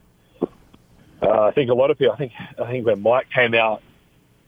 uh, 1.26 1.42
I 1.42 1.52
think 1.52 1.70
a 1.70 1.74
lot 1.74 1.92
of 1.92 1.98
people. 1.98 2.14
I 2.14 2.18
think 2.18 2.34
I 2.62 2.70
think 2.70 2.86
when 2.86 3.02
Mike 3.02 3.28
came 3.34 3.54
out 3.54 3.82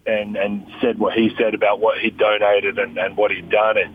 and 0.06 0.36
and 0.36 0.66
said 0.82 1.00
what 1.00 1.14
he 1.14 1.32
said 1.38 1.54
about 1.54 1.80
what 1.80 2.00
he 2.00 2.10
donated 2.10 2.78
and, 2.78 2.98
and 2.98 3.18
what 3.18 3.32
he'd 3.32 3.50
done, 3.50 3.78
it's 3.78 3.94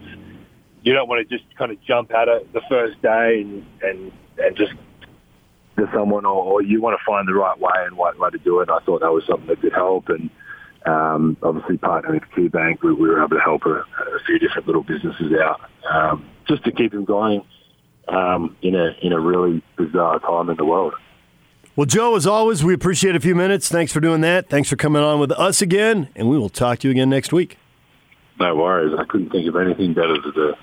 you 0.82 0.92
don't 0.92 1.08
want 1.08 1.26
to 1.26 1.38
just 1.38 1.48
kind 1.56 1.70
of 1.70 1.80
jump 1.82 2.12
at 2.12 2.28
it 2.28 2.52
the 2.52 2.62
first 2.68 3.00
day 3.02 3.42
and 3.42 3.66
and, 3.82 4.12
and 4.38 4.56
just 4.56 4.72
to 5.78 5.88
someone, 5.94 6.26
or, 6.26 6.44
or 6.44 6.62
you 6.62 6.80
want 6.82 6.98
to 6.98 7.04
find 7.04 7.26
the 7.26 7.34
right 7.34 7.58
way 7.58 7.72
and 7.76 7.96
right 7.96 8.18
way 8.18 8.30
to 8.30 8.38
do 8.38 8.60
it. 8.60 8.68
I 8.68 8.78
thought 8.80 9.00
that 9.00 9.12
was 9.12 9.24
something 9.26 9.46
that 9.46 9.60
could 9.60 9.72
help, 9.72 10.08
and 10.08 10.30
um, 10.86 11.36
obviously 11.42 11.78
partnering 11.78 12.20
with 12.20 12.52
KeyBank, 12.52 12.82
we, 12.82 12.92
we 12.92 13.08
were 13.08 13.20
able 13.20 13.36
to 13.36 13.40
help 13.40 13.64
a, 13.66 13.80
a 13.80 14.20
few 14.26 14.38
different 14.38 14.66
little 14.66 14.82
businesses 14.82 15.32
out 15.40 15.60
um, 15.90 16.28
just 16.46 16.64
to 16.64 16.72
keep 16.72 16.92
them 16.92 17.04
going 17.04 17.42
um, 18.08 18.56
in 18.62 18.74
a 18.74 18.96
in 19.00 19.12
a 19.12 19.20
really 19.20 19.62
bizarre 19.76 20.18
time 20.18 20.50
in 20.50 20.56
the 20.56 20.64
world. 20.64 20.94
Well, 21.74 21.86
Joe, 21.86 22.16
as 22.16 22.26
always, 22.26 22.62
we 22.62 22.74
appreciate 22.74 23.16
a 23.16 23.20
few 23.20 23.34
minutes. 23.34 23.70
Thanks 23.70 23.92
for 23.92 24.00
doing 24.00 24.20
that. 24.20 24.50
Thanks 24.50 24.68
for 24.68 24.76
coming 24.76 25.02
on 25.02 25.18
with 25.18 25.32
us 25.32 25.62
again, 25.62 26.10
and 26.14 26.28
we 26.28 26.36
will 26.38 26.50
talk 26.50 26.80
to 26.80 26.88
you 26.88 26.92
again 26.92 27.08
next 27.08 27.32
week. 27.32 27.56
No 28.38 28.54
worries. 28.54 28.94
I 28.98 29.04
couldn't 29.04 29.30
think 29.30 29.48
of 29.48 29.56
anything 29.56 29.94
better 29.94 30.20
to 30.20 30.32
do. 30.32 30.54